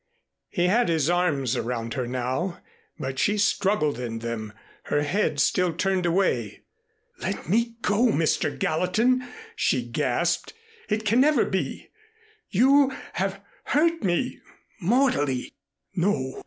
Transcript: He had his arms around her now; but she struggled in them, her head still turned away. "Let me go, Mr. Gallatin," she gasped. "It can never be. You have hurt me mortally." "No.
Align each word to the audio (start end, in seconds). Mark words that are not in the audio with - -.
He 0.49 0.65
had 0.65 0.89
his 0.89 1.11
arms 1.11 1.55
around 1.55 1.93
her 1.93 2.07
now; 2.07 2.57
but 2.97 3.19
she 3.19 3.37
struggled 3.37 3.99
in 3.99 4.17
them, 4.17 4.51
her 4.85 5.03
head 5.03 5.39
still 5.39 5.71
turned 5.73 6.07
away. 6.07 6.63
"Let 7.19 7.47
me 7.47 7.75
go, 7.83 8.07
Mr. 8.07 8.57
Gallatin," 8.57 9.23
she 9.55 9.83
gasped. 9.85 10.53
"It 10.89 11.05
can 11.05 11.21
never 11.21 11.45
be. 11.45 11.91
You 12.49 12.95
have 13.13 13.41
hurt 13.65 14.03
me 14.03 14.39
mortally." 14.79 15.53
"No. 15.93 16.33